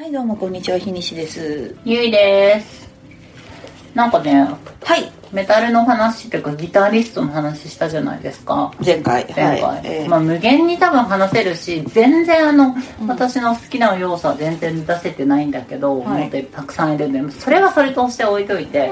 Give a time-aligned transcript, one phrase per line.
[0.00, 1.76] はいどうもこんにちは日西です。
[1.84, 2.88] ゆいです。
[3.92, 4.48] なんかね
[4.82, 5.12] はい。
[5.30, 8.72] メタルの話っていうかギタリストの話したじゃないですか。
[8.82, 9.26] 前回。
[9.26, 9.80] 前回、はい。
[9.84, 12.74] えーまあ、無限に多分話せるし全然あの、
[13.06, 16.22] 私の好きな要素は全然出せてないんだけど、はい。
[16.22, 18.90] もっとたくさんいるんでそれはそれとして置いといて、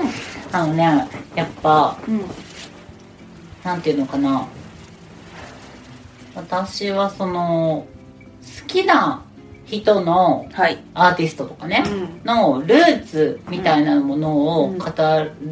[0.53, 2.21] あのねやっぱうん。
[3.65, 4.47] なんていうのかな。
[6.35, 7.87] 私はその
[8.61, 9.25] 好きな
[9.71, 10.79] 人のはい。
[10.95, 12.21] アーティストとかね、うん。
[12.25, 14.87] のルーツみたいなものをうん語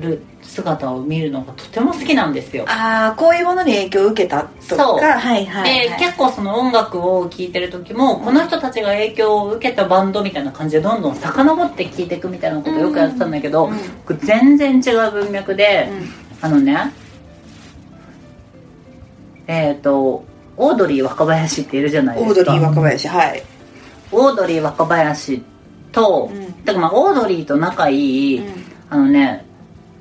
[0.00, 2.64] る姿を見るのがとても好きなんですよ。
[2.68, 4.84] ああこういうものに影響を受けたとか。
[4.84, 4.98] そう。
[5.00, 14.18] はいはい、ではい、結構その音楽を聴いてる時もこの人たちが影響を受けたバンドみたいな感じでどんどん遡って聴いていくみたいなことをよくやってたんだけど、うん。
[14.18, 15.90] 全然違う文脈で、
[16.40, 16.92] あのね
[19.46, 20.24] えっ、と
[20.56, 22.40] オードリー若林っているじゃないですか。
[22.40, 23.42] オードリー若林はい
[24.12, 25.42] オードリー若林
[25.92, 26.64] と、うん。
[26.64, 28.64] だからまあオードリーと仲いい、うん。
[28.90, 29.44] あのね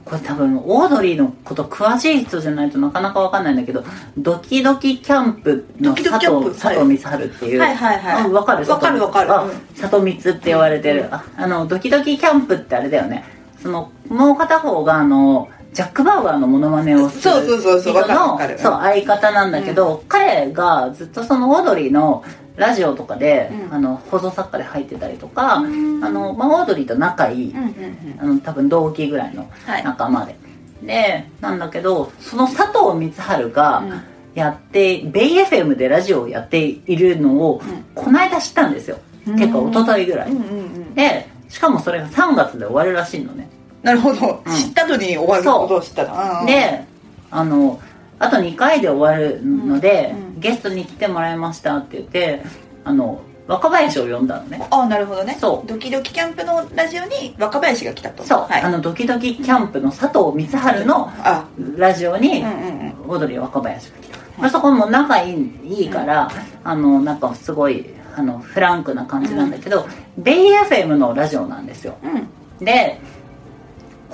[0.05, 3.83] これ多分オードリーのこと詳しい人じゃないとなかなかわかんないんだけど
[4.16, 8.23] ドキドキキャンプの佐藤佐藤光晴っていう、はいはいはい。
[8.23, 9.29] あわかるわかるわかる。
[9.75, 13.23] 佐藤光って言われてる、ああのドキドキキャンプってあれだよね。
[13.59, 22.23] そのもう片方があのジャック・バウアーのモノマネをするそうそうそうそう人のそう相方なんだけど、彼がずっとそのオードリーの
[22.57, 23.73] ラジオとかで、うん。
[23.73, 26.03] あの放送作家で入ってたりとか、うん。
[26.03, 28.19] あのまあ、オードリーと仲いい、うんうんうん。
[28.19, 29.83] あの多分同期ぐらいのはい。
[29.83, 30.35] 仲間で、
[30.83, 34.01] でなんだけどその佐藤光晴がうん。
[34.35, 37.85] やって、ベイ FM でラジオをやっているのを、うん。
[37.95, 38.99] この間知ったんですよ。
[39.25, 39.35] うん。
[39.37, 40.93] 結構一昨日ぐらい、うんうんうん。
[40.93, 43.49] でしかもそれが3月で終わるらしいのね。
[43.81, 44.53] なるほど、うん。
[44.53, 46.43] 知ったのに終わることを知ったなう。
[46.43, 46.83] んで
[47.31, 47.79] あの
[48.19, 50.19] あと2回で終わるので、うん。
[50.19, 52.44] うんゲストに来てもらいましたって言って
[52.83, 54.66] あの若林を呼んだのね。
[54.72, 55.38] ああなるほどね。
[55.39, 55.67] そう。
[55.67, 58.23] ドキドキキャンプのラジオに若林が来たと。
[58.23, 61.45] そう、はい、あのドキドキキャンプの佐藤光晴のあ。
[61.78, 63.11] ラジオに、うんうんうん。
[63.11, 66.29] オードリー若林が来た、まあ、そこも仲いいいいから、
[66.63, 67.85] あのなんかすごい
[68.16, 69.85] あのフランクな感じなんだけど、
[70.18, 71.97] ベイ FM のラジオなんですよ。
[72.03, 72.66] うん。
[72.66, 73.00] で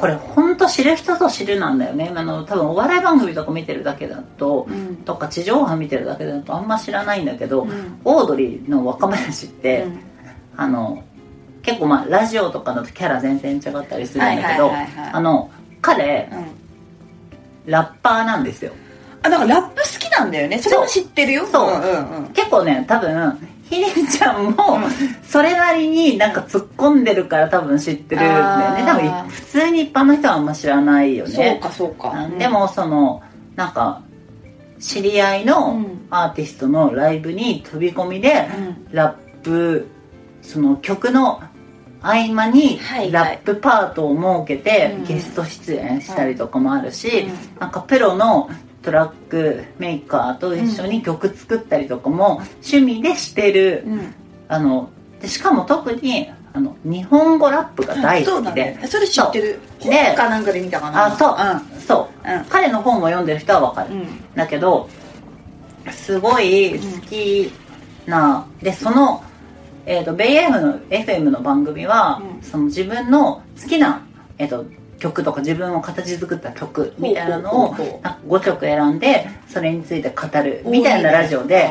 [0.01, 2.11] これ本当知る人ぞ知るなんだよね。
[2.15, 4.95] あの多分お笑い番組とか見てるだけだと、うん。
[4.97, 8.01] とか地上波見てるだけだとあんま知らないんだけど、うん。
[8.03, 9.99] オードリーの若林って、うん。
[10.57, 11.03] あの
[11.61, 14.71] 結構まあラジオとかだとキャラ全然違ったりするんだけど
[15.13, 15.51] あの
[15.81, 18.73] 彼うんラッパーなんですよ
[19.21, 21.81] あなんかラップ好きなんだよねそれも知ってるよそうん。
[21.81, 24.89] うんうん結構ね多分ひりちゃんもうん。
[25.23, 28.83] それなりになんか突っ込んでるから多分知ってるんだよね。
[28.85, 32.09] 多分普通に一般の人はあんま知らないよそうねかそうか。
[32.09, 32.37] うん。
[32.37, 33.23] でもその
[33.55, 34.01] なんか
[34.79, 36.07] 知り合いのうん。
[36.09, 38.87] アーティストのライブに飛び込みでうん。
[38.91, 39.87] ラップ
[40.41, 41.41] その曲の
[42.01, 42.79] 合間に
[43.11, 45.05] ラップパートを設けてうん。
[45.05, 47.59] ゲスト出演したりとかもあるし、うん。
[47.59, 48.49] なんかプロの
[48.81, 54.13] トラックメーカーと一緒に曲作ったりとかも趣味でしてる、うん。
[54.47, 54.89] あの
[55.21, 58.87] でしかも特にあの日本語ラップが大好きで、ね。
[58.87, 59.59] それ知ってる。
[59.79, 61.05] 本かなんかで見たかな。
[61.05, 62.45] あそう、そう、うん。
[62.45, 64.07] 彼の本を読んでる人はわかる、うん。
[64.35, 64.89] だけど
[65.91, 67.51] すごい好き
[68.05, 69.23] な、でその、
[69.85, 72.41] えー、とベイ F の FM の番組は、うん。
[72.41, 74.01] その自分の好きな、
[74.37, 74.65] えー、と
[75.01, 78.01] 曲とか自分を形作った曲みたいなのをほうほうほうほう。
[78.03, 81.69] なんか5曲選んでそれについて語るみたいなラジオで。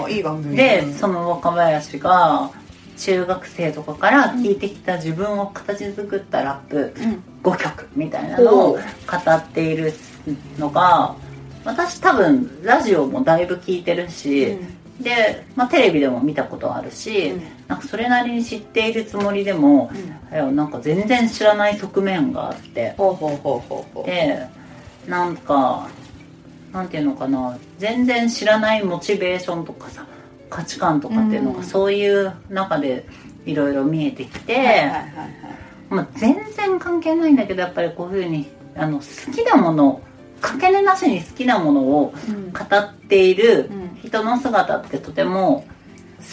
[0.54, 2.50] でその若林が
[2.98, 7.22] 中学生とかから聴いてきた自分を形作ったラップ、うん。
[7.42, 9.94] 5曲みたいなのを語っている
[10.58, 11.14] のが
[11.64, 14.58] 私多分ラジオもだいぶ聞いてるし、
[15.00, 17.42] で、まあ、テレビでも見たことあるし、うん。
[17.68, 19.90] なんかそれなりに知っているつもりでも、
[20.30, 22.94] いやなんか全然知らない側面があって。
[22.96, 24.06] ほうほうほうほうほう。
[24.06, 24.46] で
[25.08, 25.88] なんか
[26.72, 30.06] なんていうのかな全然知らないモチベーションとかさ
[30.50, 31.64] 価値観とかっていうのが、うん。
[31.64, 33.06] そういう中で
[33.46, 34.90] いろいろ見えてきて。
[36.14, 38.46] 全然関係ないんだけどやっぱりこういうふうに
[38.76, 40.00] あの好きなもの
[40.40, 42.52] かけねなしに好きなものをうん。
[42.52, 45.64] 語っているうん人の姿ってとても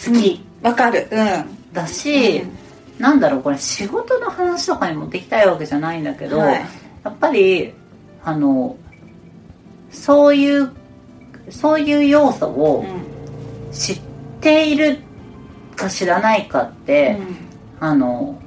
[0.06, 1.08] 好きわかる。
[1.10, 1.72] うん。
[1.72, 2.42] だし、
[2.98, 6.66] なんだろうこれ仕事の話とかに持ってきたいわけじゃないんだけど、はい。
[7.04, 7.72] やっぱり
[8.24, 8.76] あの
[9.90, 10.70] そういう
[11.50, 12.84] そういう要素を
[13.72, 14.00] 知っ
[14.40, 14.98] ている
[15.76, 17.16] か知らないかって、
[17.80, 18.40] あの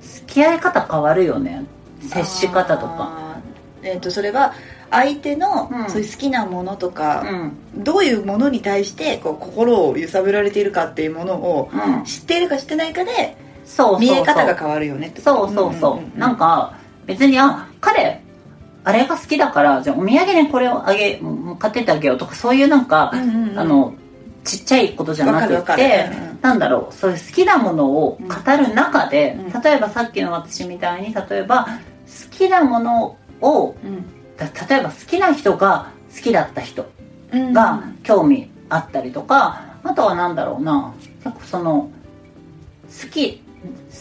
[0.00, 1.64] 付き合い方変わるよね。
[2.00, 2.96] 接し方とか。
[2.98, 3.88] あー。
[3.88, 4.52] えっ、とそれは
[4.90, 5.90] 相手の、うん。
[5.90, 7.52] そういう好きなものとうか、ん。
[7.76, 12.04] どういうものに対してこう心を揺さぶられているかっていうものをうん。
[12.04, 13.36] 知っているか知ってないかで
[13.98, 16.74] 見え方が変わるよねってそうそうそう,、んんんなんか
[17.06, 18.20] 別にあ彼
[18.82, 21.20] あれが好きだからじゃあお土産にこれをあげ
[21.58, 23.58] 買ってってあげようとかそういうなんか、うんうんうん。
[23.58, 23.94] あの
[24.42, 29.62] ちっちゃいことじゃなくて、うんうんなんだろうそういう好きなものを語る中で、うん。
[29.62, 31.66] 例えばさっきの私みたいに例えば
[32.30, 33.88] 好きなものをだ
[34.40, 36.90] 例えば好きな人が好きだった人
[37.32, 37.52] うん。
[37.52, 41.90] が興味あったりとか、あとはなんだろうな結構その
[43.02, 43.42] 好き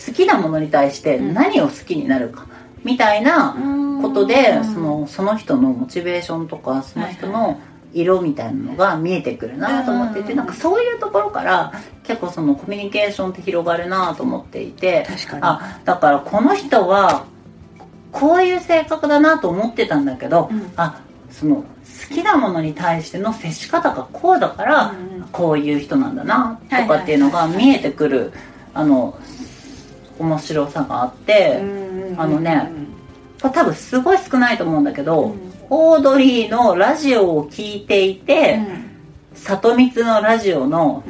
[0.07, 2.47] 好きなものに対して何を好きになるか
[2.83, 3.55] みたいな
[4.01, 7.59] ことで、うんそのその人のモチベーションとかその人の
[7.91, 10.37] 色みたいなのが見えてくるなと思っていて、うん。
[10.37, 15.05] なんかそういうところから結構そのコミュニケーションって広がるなと思っていて
[15.41, 17.25] あだからこの人は
[18.11, 20.71] こういう性格だなと思ってたんだけど、うん。
[20.75, 21.01] あ
[21.31, 21.63] その好
[22.13, 24.93] きなものに対しての接し方がこうだから、
[25.31, 28.33] こういう人なんだなとはいかっていうのが見えてくる
[28.73, 29.17] あの
[30.17, 31.61] 面白さがあって、
[32.17, 32.71] あのね
[33.41, 35.53] これ多分すごい少ないと思うんだけど、うん。
[35.69, 38.59] オードリーのラジオを聞いていて、
[39.35, 41.03] 里光のラジオの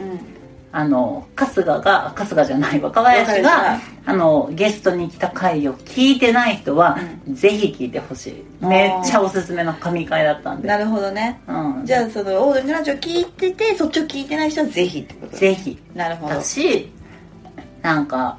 [0.71, 8.66] あの春日が春日じゃない若林があのゲストに来た回を聞いてない人は、ぜひ聞いてほしい。
[8.66, 10.68] めっちゃおすすめの神回だったんで。
[10.68, 11.42] なるほどね。
[11.48, 15.38] うん、じゃあそのオードリーのラジオ聞いててそっちを聞いてない人はぜひってこと。
[15.38, 15.77] ぜひ。
[15.95, 16.36] なるほど。
[16.36, 16.92] だし
[17.81, 18.38] なんか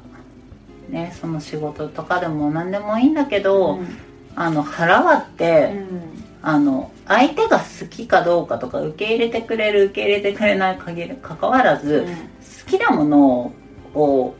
[0.89, 3.97] ねその仕事とかでも何でもいいんだけど、うん。
[4.35, 12.07] あの腹割って、うんあの相手が好きかどうかとか受け入れてくれる受け入れてくれない限りかかわらず、
[12.65, 13.53] 好きなもの
[13.93, 14.35] を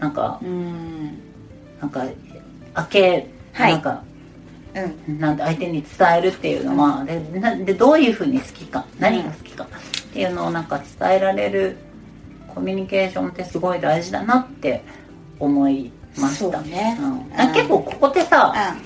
[0.00, 1.18] なんかうん。
[1.80, 2.04] なんか
[2.74, 3.72] 開け、はい。
[3.72, 4.04] なんか
[5.06, 5.20] うん。
[5.20, 9.68] なんて相手に伝えるっていうのは、でなでどういうふうに好きか何が好きかっ
[10.12, 11.76] ていうのをなんか伝えられる
[12.54, 14.82] コミュニケーションってすごい大事だなって
[15.38, 16.60] 思いました。
[16.62, 16.98] ね。
[17.00, 17.40] うん。
[17.40, 18.76] あ結構ここってさ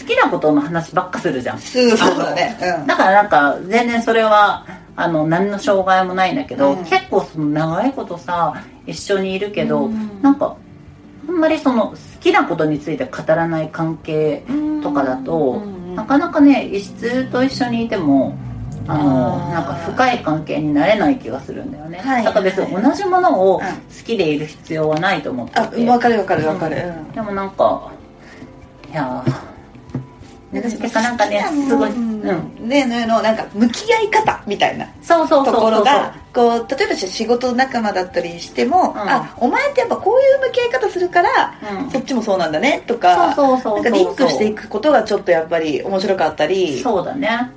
[0.00, 1.58] 好きなことの話ばっかするじゃん。
[1.58, 2.58] そうだね。
[2.80, 2.86] うん。
[2.86, 6.84] だからなんか全然それはあの何の障害もないんだけど、うん。
[6.84, 10.22] 結構その長いことさ一緒にいるけど、うん。
[10.22, 10.56] なんか
[11.28, 14.44] あんまりその好きなことについて語らない関係
[14.82, 15.62] とかだと、
[15.94, 18.36] なかなかね異質と一緒にいても
[18.86, 23.62] あのなんか深い関係になれない気がするんだよね、はいだから別に同じものをうん。
[23.62, 23.70] 好
[24.04, 26.76] きでいる必要はないと思ってあいて、分かる分かる分かる。
[27.12, 27.90] でもなんか
[28.92, 29.24] いや
[30.60, 32.32] なんかねすごい、うん、う
[32.64, 38.98] んねねのなんか向き合い方みたいなところがこう例えば仕事仲間だったりしても、ん。
[38.98, 41.90] あお前ってやっぱこういう向き合い方するから、うん。
[41.90, 46.80] そっちもそうなんだねとかなんかリンクしていくことがちょっとやっぱり面白かったり。
[46.80, 47.50] そうだね。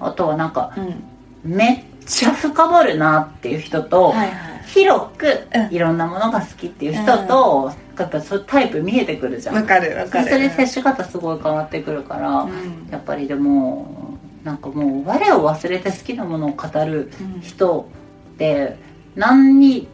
[0.00, 1.04] あとはなんかうん。
[1.44, 4.28] めっちゃ深掘るなっていう人と、はいはい。
[4.66, 5.74] 広くうん。
[5.74, 9.56] いろんなものが好きっていう人と、やっぱそタイプ見えてくるじゃん。
[9.56, 10.28] わかるわかる。
[10.28, 12.88] それで接し方すごい変わってくるから、うん。
[12.90, 17.88] やっぱりでもなんかもう我を忘れて好きなものを語るうん人
[18.34, 18.76] って
[19.14, 19.88] 何に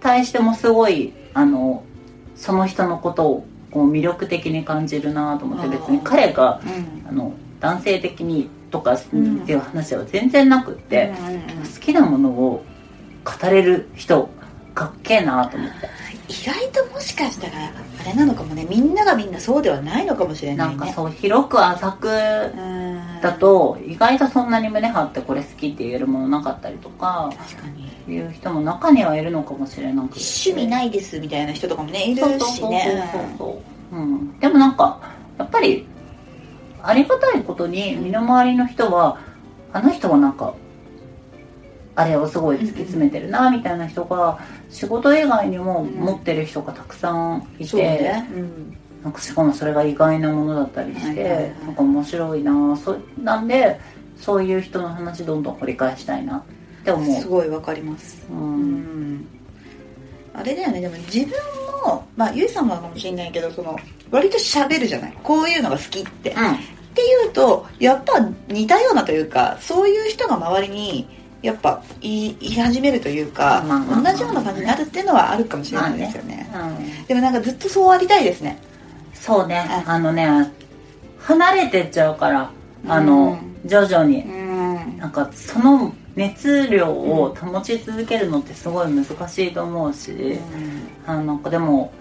[0.00, 1.84] 対してもすごいあの
[2.34, 7.08] その人のことをこう魅力的に感じるなと思って別に彼がうん。
[7.08, 12.64] あの男性的にとかってうんいう話は全然なくって、うん好きなものを
[13.24, 14.28] 語れる人
[14.74, 15.88] かっけえなと思って
[16.32, 17.70] 意外ともしかしたら
[18.00, 18.66] あれなのかもね。
[18.68, 20.76] みんながみんなそうではないのかもしれなね。
[20.76, 23.20] ないんかそう広く浅くうん。
[23.20, 27.92] だと意外とそんなに胸張ってこれ好きって言えるものなかったりとか確かに。
[28.08, 30.20] いう人も中にはいるのかもしれなくて。
[30.20, 32.70] 趣味ないですみたいな人とかもねいるそうそうそう
[33.38, 33.62] そ
[33.92, 34.98] う、うん、でもなんか
[35.38, 35.86] やっぱり
[36.82, 39.18] ありがたいことに身の回りの人は
[39.72, 40.54] あの人はなんか
[41.94, 44.38] あれをすごい突き詰めてるなみたいな人が
[44.70, 51.54] 仕事以外にも持ってる人がたくさんいて、ねうんなんかしかもそれが意外なものだったりして、はいはいはい。
[51.66, 53.80] なんか面白いなそなんで
[54.16, 56.42] そういう人の話どんどん掘り返したいなっ
[56.84, 58.24] て思う、すごいわかります。
[58.30, 59.14] う、うん。
[59.16, 59.26] ん
[60.32, 60.80] あれだよね。
[60.80, 61.30] でも自分
[61.84, 63.76] もまあゆいさんもかもしれないけどその
[64.12, 65.18] 割と喋るじゃない。
[65.24, 66.34] こういうのが好きって、っ
[66.94, 71.08] ていうとやっぱ似たようなというかそういう人が周りに
[71.42, 74.12] やっぱ言い言い始めるというか、まあまあまあ。
[74.12, 77.06] 同じような感じになるっていうのはあるかもしれないですよね,、うん。
[77.06, 78.58] でもなんかずっとそうありたいですね。
[79.12, 79.66] そうね。
[79.68, 80.52] ああのね
[81.18, 82.50] 離れてっちゃうから
[82.88, 84.22] あの、徐々に。
[84.22, 84.98] うん。
[84.98, 90.38] なんかその熱量を保ち続けるのってすごい難しいと思うし、
[91.06, 91.92] あのなんかでも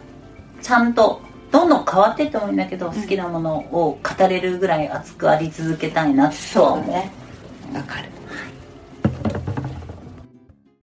[0.62, 1.22] ちゃんと
[1.52, 7.12] どんどん変わっていってもいいんだけど、好きなものを語れるぐらい熱くあり続けたいなとはそうだね。
[7.74, 8.10] わかる